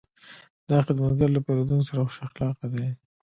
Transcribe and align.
دا 0.69 0.77
خدمتګر 0.87 1.29
له 1.33 1.39
پیرودونکو 1.45 1.87
سره 1.89 1.99
خوش 2.05 2.17
اخلاقه 2.27 2.67
دی. 2.73 2.87